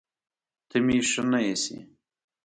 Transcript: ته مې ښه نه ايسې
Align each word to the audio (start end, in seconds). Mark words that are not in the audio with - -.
ته 0.69 0.77
مې 0.85 0.97
ښه 1.09 1.21
نه 1.31 1.39
ايسې 1.45 1.77